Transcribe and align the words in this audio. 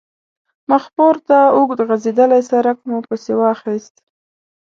مخپورته 0.71 1.37
اوږد 1.55 1.79
غځېدلی 1.87 2.41
سړک 2.51 2.77
مو 2.87 2.97
پسې 3.07 3.33
واخیست. 3.39 3.95